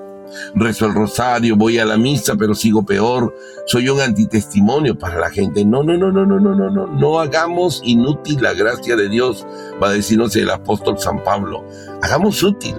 [0.54, 3.34] Rezo el rosario, voy a la misa, pero sigo peor.
[3.66, 5.64] Soy un antitestimonio para la gente.
[5.64, 6.86] No, no, no, no, no, no, no, no.
[6.86, 9.46] No hagamos inútil la gracia de Dios,
[9.82, 11.64] va a decirnos el apóstol San Pablo.
[12.02, 12.76] Hagamos útil.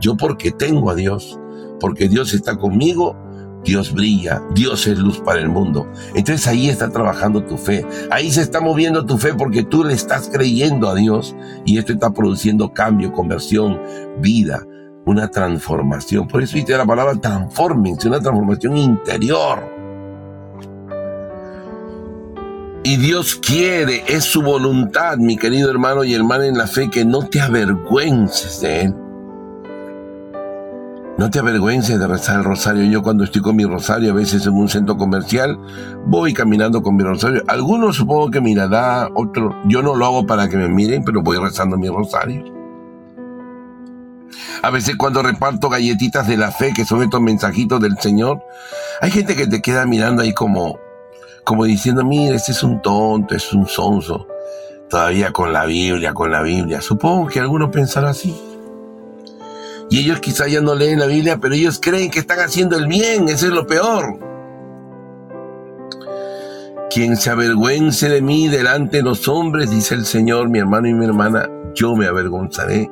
[0.00, 1.38] Yo porque tengo a Dios,
[1.80, 3.16] porque Dios está conmigo,
[3.64, 5.90] Dios brilla, Dios es luz para el mundo.
[6.14, 9.94] Entonces ahí está trabajando tu fe, ahí se está moviendo tu fe porque tú le
[9.94, 13.80] estás creyendo a Dios y esto está produciendo cambio, conversión,
[14.20, 14.66] vida
[15.06, 16.26] una transformación.
[16.28, 19.74] Por eso dice la palabra transformense, una transformación interior.
[22.86, 27.04] Y Dios quiere, es su voluntad, mi querido hermano y hermana en la fe, que
[27.04, 28.94] no te avergüences de Él.
[31.16, 32.84] No te avergüences de rezar el rosario.
[32.90, 35.56] Yo cuando estoy con mi rosario, a veces en un centro comercial,
[36.06, 37.44] voy caminando con mi rosario.
[37.46, 41.38] Algunos supongo que mirará, otros, yo no lo hago para que me miren, pero voy
[41.38, 42.52] rezando mi rosario.
[44.62, 48.42] A veces cuando reparto galletitas de la fe, que son estos mensajitos del Señor,
[49.00, 50.80] hay gente que te queda mirando ahí como,
[51.44, 54.26] como diciendo, mira, este es un tonto, es un sonso.
[54.90, 56.80] Todavía con la Biblia, con la Biblia.
[56.80, 58.53] Supongo que algunos pensarán así.
[59.90, 62.86] Y ellos quizá ya no leen la Biblia, pero ellos creen que están haciendo el
[62.86, 64.18] bien, eso es lo peor.
[66.90, 70.94] Quien se avergüence de mí delante de los hombres, dice el Señor, mi hermano y
[70.94, 72.90] mi hermana, yo me avergonzaré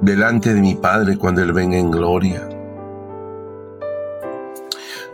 [0.00, 2.48] delante de mi Padre cuando Él venga en gloria.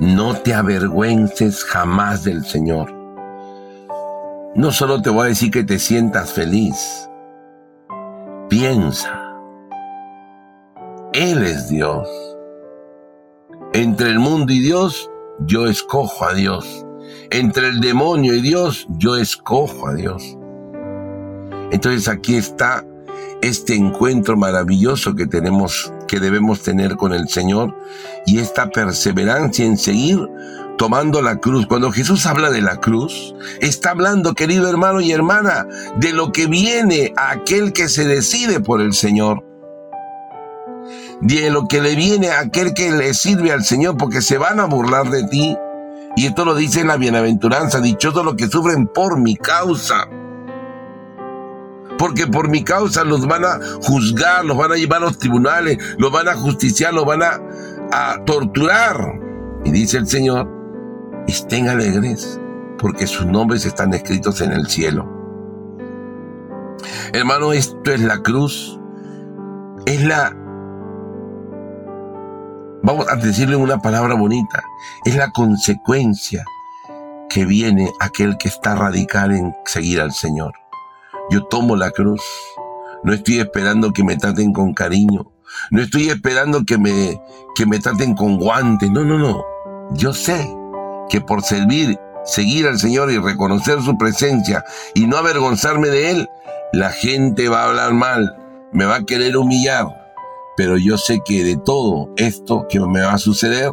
[0.00, 2.92] No te avergüences jamás del Señor.
[4.54, 7.08] No solo te voy a decir que te sientas feliz.
[8.48, 9.27] Piensa
[11.18, 12.08] él es Dios.
[13.72, 16.86] Entre el mundo y Dios, yo escojo a Dios.
[17.30, 20.22] Entre el demonio y Dios, yo escojo a Dios.
[21.72, 22.86] Entonces aquí está
[23.42, 27.76] este encuentro maravilloso que tenemos, que debemos tener con el Señor
[28.24, 30.20] y esta perseverancia en seguir
[30.76, 31.66] tomando la cruz.
[31.66, 36.46] Cuando Jesús habla de la cruz, está hablando, querido hermano y hermana, de lo que
[36.46, 39.47] viene a aquel que se decide por el Señor
[41.20, 44.60] de lo que le viene a aquel que le sirve al Señor, porque se van
[44.60, 45.56] a burlar de ti.
[46.16, 50.08] Y esto lo dice la bienaventuranza, dichosos los que sufren por mi causa.
[51.98, 55.78] Porque por mi causa los van a juzgar, los van a llevar a los tribunales,
[55.98, 57.40] los van a justiciar, los van a,
[57.92, 58.96] a torturar.
[59.64, 60.48] Y dice el Señor,
[61.26, 62.40] estén alegres,
[62.78, 65.18] porque sus nombres están escritos en el cielo.
[67.12, 68.78] Hermano, esto es la cruz,
[69.86, 70.36] es la
[72.82, 74.62] vamos a decirle una palabra bonita,
[75.04, 76.44] es la consecuencia
[77.28, 80.52] que viene aquel que está radical en seguir al Señor.
[81.30, 82.22] Yo tomo la cruz,
[83.04, 85.30] no estoy esperando que me traten con cariño,
[85.70, 87.20] no estoy esperando que me,
[87.54, 89.44] que me traten con guantes, no, no, no.
[89.92, 90.48] Yo sé
[91.08, 94.64] que por servir, seguir al Señor y reconocer su presencia
[94.94, 96.28] y no avergonzarme de Él,
[96.72, 98.36] la gente va a hablar mal,
[98.72, 99.86] me va a querer humillar,
[100.58, 103.70] pero yo sé que de todo esto que me va a suceder,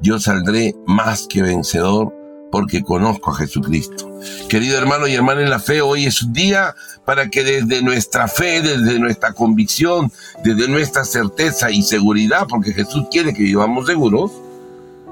[0.00, 2.14] yo saldré más que vencedor
[2.52, 4.08] porque conozco a Jesucristo.
[4.48, 8.28] Querido hermano y hermana en la fe, hoy es un día para que desde nuestra
[8.28, 10.12] fe, desde nuestra convicción,
[10.44, 14.30] desde nuestra certeza y seguridad, porque Jesús quiere que vivamos seguros,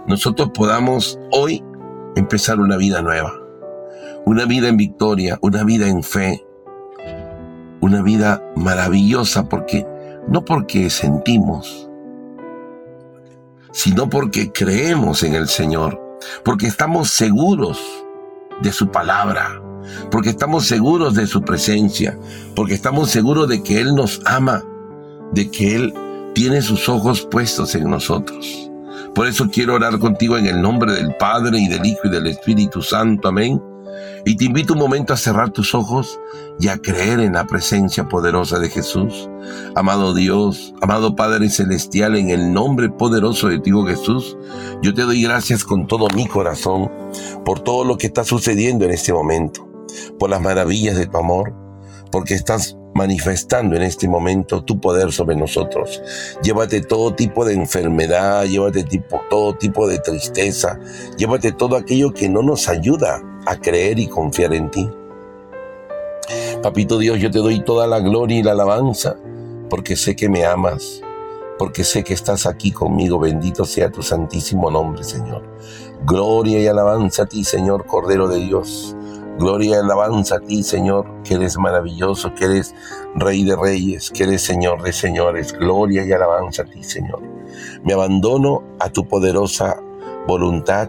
[0.06, 1.60] nosotros podamos hoy
[2.14, 3.32] empezar una vida nueva,
[4.26, 6.46] una vida en victoria, una vida en fe,
[7.80, 9.84] una vida maravillosa porque
[10.28, 11.88] no porque sentimos,
[13.72, 16.00] sino porque creemos en el Señor,
[16.44, 17.78] porque estamos seguros
[18.62, 19.60] de su palabra,
[20.10, 22.18] porque estamos seguros de su presencia,
[22.54, 24.64] porque estamos seguros de que Él nos ama,
[25.32, 25.94] de que Él
[26.34, 28.70] tiene sus ojos puestos en nosotros.
[29.14, 32.26] Por eso quiero orar contigo en el nombre del Padre y del Hijo y del
[32.26, 33.28] Espíritu Santo.
[33.28, 33.60] Amén.
[34.24, 36.18] Y te invito un momento a cerrar tus ojos
[36.58, 39.28] y a creer en la presencia poderosa de Jesús.
[39.74, 44.36] Amado Dios, amado Padre Celestial, en el nombre poderoso de ti, Jesús,
[44.82, 46.90] yo te doy gracias con todo mi corazón
[47.44, 49.68] por todo lo que está sucediendo en este momento,
[50.18, 51.54] por las maravillas de tu amor,
[52.10, 56.02] porque estás manifestando en este momento tu poder sobre nosotros.
[56.42, 60.80] Llévate todo tipo de enfermedad, llévate tipo, todo tipo de tristeza,
[61.18, 64.90] llévate todo aquello que no nos ayuda a creer y confiar en ti.
[66.62, 69.16] Papito Dios, yo te doy toda la gloria y la alabanza,
[69.70, 71.00] porque sé que me amas,
[71.58, 73.18] porque sé que estás aquí conmigo.
[73.18, 75.42] Bendito sea tu santísimo nombre, Señor.
[76.04, 78.96] Gloria y alabanza a ti, Señor Cordero de Dios.
[79.38, 82.74] Gloria y alabanza a ti, Señor, que eres maravilloso, que eres
[83.14, 85.52] Rey de Reyes, que eres Señor de Señores.
[85.52, 87.20] Gloria y alabanza a ti, Señor.
[87.84, 89.76] Me abandono a tu poderosa
[90.26, 90.88] voluntad,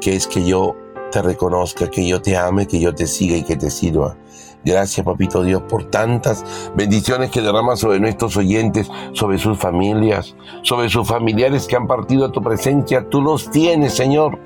[0.00, 0.76] que es que yo
[1.10, 4.16] te reconozca, que yo te ame, que yo te siga y que te sirva.
[4.64, 6.44] Gracias, papito Dios, por tantas
[6.74, 12.26] bendiciones que derramas sobre nuestros oyentes, sobre sus familias, sobre sus familiares que han partido
[12.26, 13.08] a tu presencia.
[13.08, 14.38] Tú los tienes, Señor,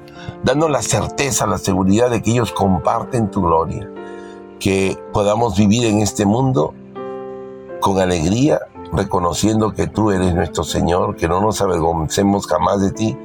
[0.44, 3.90] dando la certeza, la seguridad de que ellos comparten tu gloria.
[4.60, 6.74] Que podamos vivir en este mundo
[7.80, 8.60] con alegría,
[8.92, 13.16] reconociendo que tú eres nuestro Señor, que no nos avergoncemos jamás de ti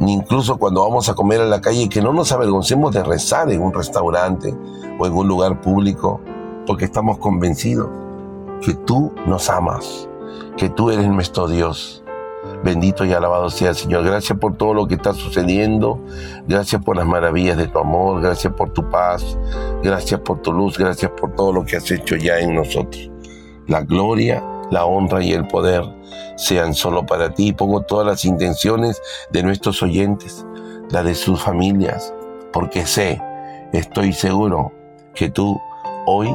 [0.00, 3.50] ni incluso cuando vamos a comer a la calle, que no nos avergoncemos de rezar
[3.50, 4.54] en un restaurante
[4.98, 6.20] o en un lugar público,
[6.66, 7.88] porque estamos convencidos
[8.60, 10.08] que tú nos amas,
[10.56, 12.04] que tú eres nuestro Dios
[12.62, 14.04] Bendito y alabado sea el Señor.
[14.04, 16.00] Gracias por todo lo que está sucediendo.
[16.46, 18.22] Gracias por las maravillas de tu amor.
[18.22, 19.38] Gracias por tu paz.
[19.82, 20.78] Gracias por tu luz.
[20.78, 23.10] Gracias por todo lo que has hecho ya en nosotros.
[23.66, 25.84] La gloria, la honra y el poder
[26.36, 27.52] sean solo para ti.
[27.52, 29.00] Pongo todas las intenciones
[29.30, 30.44] de nuestros oyentes,
[30.90, 32.12] la de sus familias,
[32.52, 33.20] porque sé,
[33.72, 34.72] estoy seguro
[35.14, 35.60] que tú
[36.06, 36.34] hoy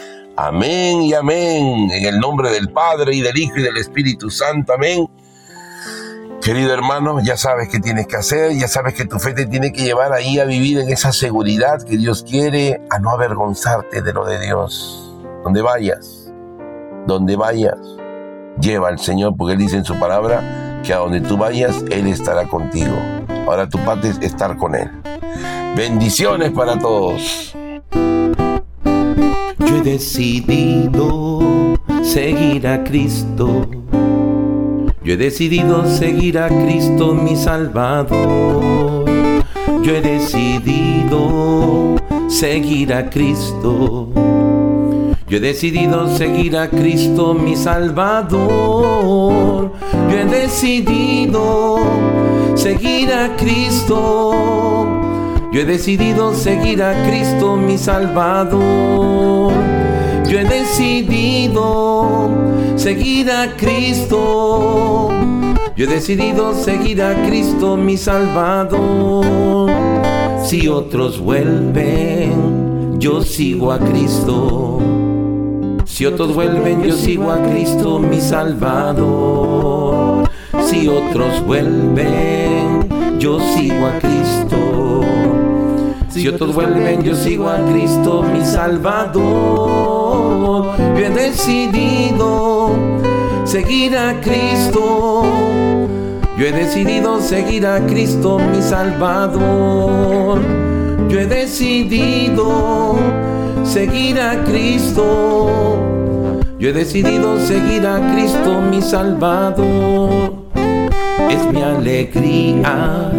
[0.43, 1.91] Amén y amén.
[1.91, 4.73] En el nombre del Padre y del Hijo y del Espíritu Santo.
[4.73, 5.07] Amén.
[6.41, 9.71] Querido hermano, ya sabes qué tienes que hacer, ya sabes que tu fe te tiene
[9.71, 14.13] que llevar ahí a vivir en esa seguridad que Dios quiere, a no avergonzarte de
[14.13, 15.15] lo de Dios.
[15.43, 16.33] Donde vayas,
[17.05, 17.77] donde vayas,
[18.59, 22.07] lleva al Señor, porque Él dice en su palabra que a donde tú vayas, Él
[22.07, 22.95] estará contigo.
[23.45, 24.89] Ahora tu parte es estar con Él.
[25.75, 27.55] Bendiciones para todos.
[29.81, 33.67] He decidido seguir a Cristo
[35.03, 39.05] yo he decidido seguir a Cristo mi Salvador.
[39.81, 41.95] Yo he decidido
[42.29, 44.09] seguir a Cristo.
[45.27, 48.41] Yo he decidido seguir a Cristo mi Salvador.
[49.91, 51.79] Yo he decidido
[52.53, 54.90] seguir a Cristo.
[55.51, 59.51] Yo he decidido seguir a Cristo mi Salvador.
[60.25, 62.29] Yo he decidido
[62.77, 65.09] seguir a Cristo.
[65.75, 69.69] Yo he decidido seguir a Cristo mi Salvador.
[70.41, 74.79] Si otros vuelven, yo sigo a Cristo.
[75.83, 78.71] Si otros vuelven, yo sigo a Cristo mi Salvador.
[80.63, 82.87] Si otros vuelven,
[83.19, 84.60] yo sigo a Cristo.
[86.11, 89.21] Si otros vuelven, yo sigo a Cristo mi Salvador.
[90.77, 92.71] Yo he decidido
[93.45, 95.23] seguir a Cristo.
[96.37, 100.41] Yo he decidido seguir a Cristo mi Salvador.
[101.07, 102.97] Yo he decidido
[103.63, 105.49] seguir a Cristo.
[106.59, 110.33] Yo he decidido seguir a Cristo mi Salvador.
[111.29, 113.11] Es mi alegría,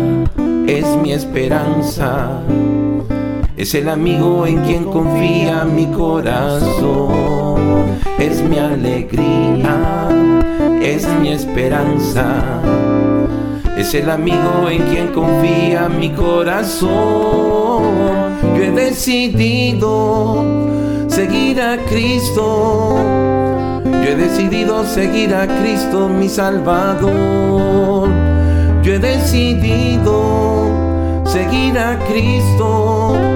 [0.67, 2.43] es mi esperanza
[3.63, 7.61] es el amigo en quien confía mi corazón.
[8.19, 10.09] Es mi alegría,
[10.83, 12.61] es mi esperanza.
[13.79, 16.91] Es el amigo en quien confía mi corazón.
[18.57, 20.45] Yo he decidido
[21.07, 22.97] seguir a Cristo.
[23.85, 28.09] Yo he decidido seguir a Cristo mi Salvador.
[28.83, 30.67] Yo he decidido
[31.25, 33.32] seguir a Cristo.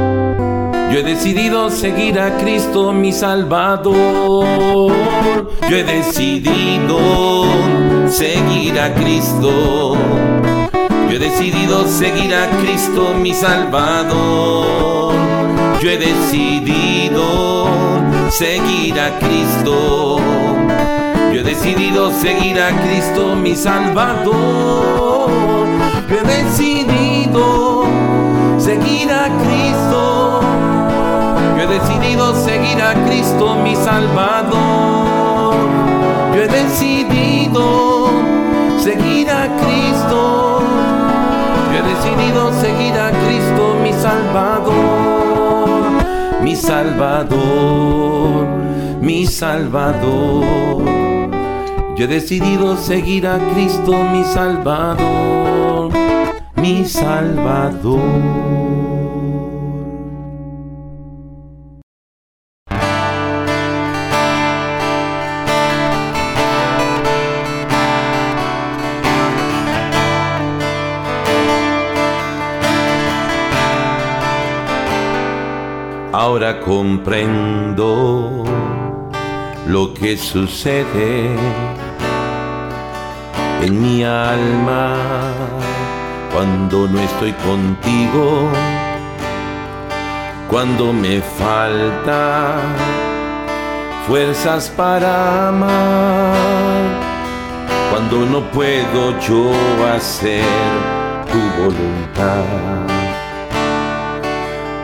[0.90, 4.46] Yo he decidido seguir a Cristo mi Salvador.
[5.68, 7.44] Yo he decidido
[8.08, 9.96] seguir a Cristo.
[11.10, 15.12] Yo he decidido seguir a Cristo mi Salvador.
[15.82, 17.66] Yo he decidido
[18.30, 20.18] seguir a Cristo.
[21.32, 24.34] Yo he decidido seguir a Cristo mi Salvador.
[26.08, 27.84] Yo he decidido
[28.58, 30.05] seguir a Cristo
[31.78, 35.54] decidido seguir a Cristo mi Salvador.
[36.34, 38.08] Yo he decidido
[38.78, 40.62] seguir a Cristo.
[41.70, 44.72] Yo he decidido seguir a Cristo mi Salvador.
[46.42, 48.46] Mi Salvador,
[49.00, 50.82] mi Salvador.
[51.96, 55.92] Yo he decidido seguir a Cristo mi Salvador,
[56.56, 58.55] mi Salvador.
[76.18, 78.42] Ahora comprendo
[79.66, 81.28] lo que sucede
[83.60, 84.94] en mi alma
[86.32, 88.48] cuando no estoy contigo,
[90.48, 92.54] cuando me falta
[94.08, 96.32] fuerzas para amar,
[97.90, 99.52] cuando no puedo yo
[99.94, 100.46] hacer
[101.30, 102.95] tu voluntad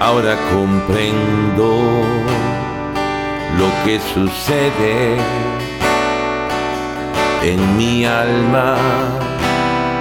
[0.03, 1.79] Ahora comprendo
[3.57, 5.17] lo que sucede
[7.45, 8.75] en mi alma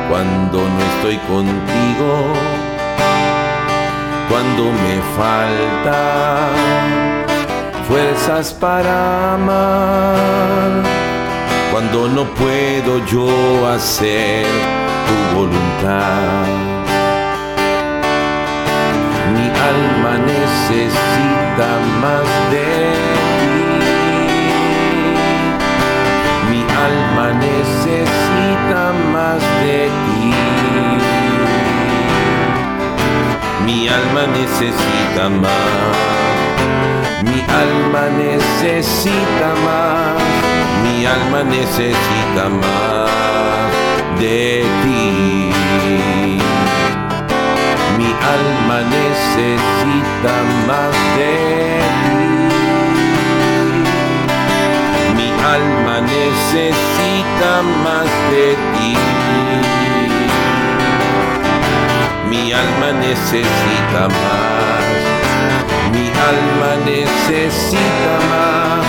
[0.10, 2.34] cuando no estoy contigo,
[4.28, 6.48] cuando me falta
[7.88, 10.82] fuerzas para amar,
[11.72, 13.30] cuando no puedo yo
[13.68, 14.48] hacer
[15.06, 16.71] tu voluntad
[19.70, 21.70] alma necesita
[22.02, 22.68] más de
[23.42, 23.70] ti.
[26.50, 28.82] Mi alma necesita
[29.14, 30.34] más de ti.
[33.66, 35.98] Mi alma necesita más.
[37.30, 40.22] Mi alma necesita más.
[40.84, 43.72] Mi alma necesita más
[44.20, 45.62] de ti
[48.06, 50.34] alma necesita
[50.68, 51.34] más de
[52.04, 52.22] ti.
[55.18, 57.52] Mi alma necesita
[57.84, 58.94] más de ti.
[62.30, 64.94] Mi alma necesita más.
[65.92, 68.86] Mi alma necesita más.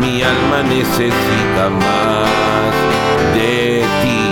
[0.00, 2.74] Mi alma necesita más
[3.34, 4.31] de ti.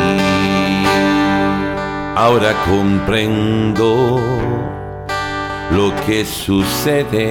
[2.20, 4.20] Ahora comprendo
[5.70, 7.30] lo que sucede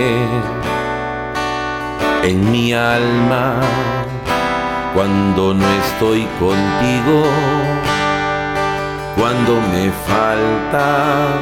[2.23, 3.61] en mi alma
[4.95, 7.23] cuando no estoy contigo,
[9.15, 11.37] cuando me falta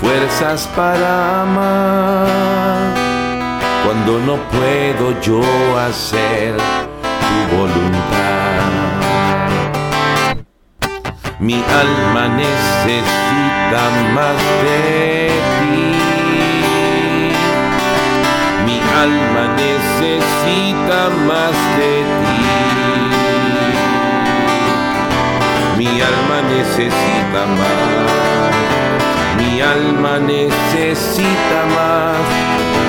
[0.00, 2.94] fuerzas para amar,
[3.84, 5.42] cuando no puedo yo
[5.78, 8.55] hacer tu voluntad.
[11.38, 13.82] Mi alma necesita
[14.14, 15.28] más de
[15.60, 15.92] ti.
[18.64, 22.40] Mi alma necesita más de ti.
[25.76, 28.54] Mi alma necesita más.
[29.36, 32.26] Mi alma necesita más.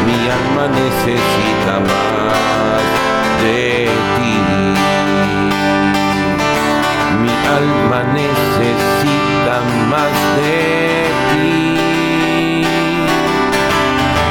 [0.05, 2.83] Mi alma necesita más
[3.43, 4.96] de ti
[7.55, 9.55] alma necesita
[9.89, 12.67] más de ti.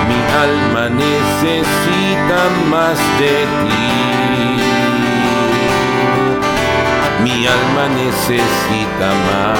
[0.09, 2.41] Mi alma necesita
[2.71, 3.87] más de ti.
[7.25, 9.59] Mi alma necesita más.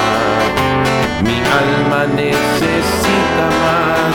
[1.27, 4.13] Mi alma necesita más.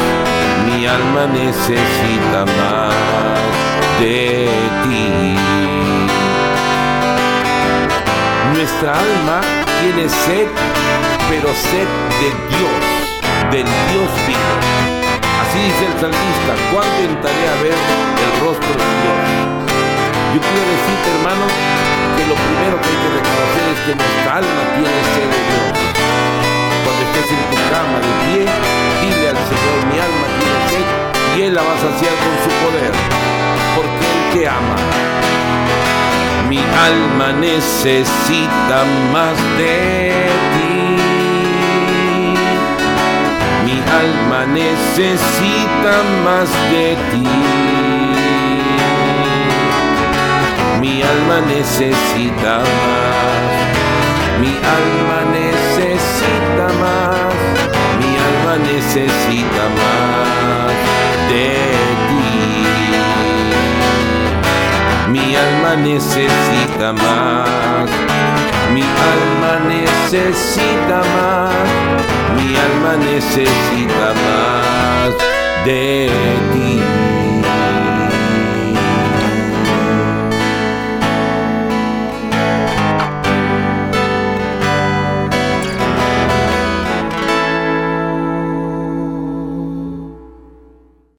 [0.66, 2.94] Mi alma necesita más
[4.00, 4.50] de
[4.84, 5.42] ti.
[8.62, 9.42] Nuestra alma
[9.82, 10.46] tiene sed,
[11.34, 11.90] pero sed
[12.22, 12.78] de Dios,
[13.50, 14.54] del Dios vivo.
[15.42, 19.18] Así dice el salmista, ¿cuándo entraré a ver el rostro de Dios?
[20.38, 21.50] Yo quiero decirte, hermano,
[22.14, 25.70] que lo primero que hay que reconocer es que nuestra alma tiene sed de Dios.
[26.86, 30.86] Cuando estés en tu cama de pie, dile al Señor, mi alma tiene sed,
[31.34, 32.94] y Él la va a saciar con su poder,
[33.74, 34.78] porque Él te ama.
[36.52, 38.84] Mi alma necesita
[39.14, 40.12] más de
[40.54, 40.98] ti.
[43.64, 45.94] Mi alma necesita
[46.26, 47.28] más de ti.
[50.82, 53.52] Mi alma necesita más.
[54.42, 57.34] Mi alma necesita más.
[58.02, 60.74] Mi alma necesita más
[61.30, 62.01] de
[65.12, 67.90] Mi alma necesita más.
[68.74, 71.54] Mi alma necesita más.
[72.38, 75.14] Mi alma necesita más
[75.66, 76.10] de
[76.54, 77.11] ti.